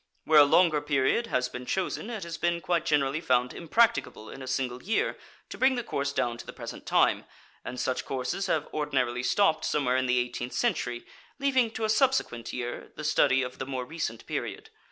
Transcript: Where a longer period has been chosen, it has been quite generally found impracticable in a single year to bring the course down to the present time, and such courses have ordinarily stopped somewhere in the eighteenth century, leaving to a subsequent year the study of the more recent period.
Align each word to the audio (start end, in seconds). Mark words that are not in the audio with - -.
Where 0.23 0.39
a 0.39 0.45
longer 0.45 0.81
period 0.81 1.27
has 1.27 1.47
been 1.47 1.67
chosen, 1.67 2.09
it 2.09 2.23
has 2.23 2.35
been 2.35 2.59
quite 2.59 2.87
generally 2.87 3.21
found 3.21 3.53
impracticable 3.53 4.31
in 4.31 4.41
a 4.41 4.47
single 4.47 4.81
year 4.81 5.15
to 5.49 5.59
bring 5.59 5.75
the 5.75 5.83
course 5.83 6.11
down 6.11 6.37
to 6.39 6.45
the 6.47 6.51
present 6.53 6.87
time, 6.87 7.25
and 7.63 7.79
such 7.79 8.03
courses 8.03 8.47
have 8.47 8.67
ordinarily 8.73 9.21
stopped 9.21 9.63
somewhere 9.63 9.97
in 9.97 10.07
the 10.07 10.17
eighteenth 10.17 10.53
century, 10.53 11.05
leaving 11.37 11.69
to 11.73 11.85
a 11.85 11.89
subsequent 11.89 12.51
year 12.51 12.91
the 12.95 13.03
study 13.03 13.43
of 13.43 13.59
the 13.59 13.65
more 13.67 13.85
recent 13.85 14.25
period. 14.25 14.71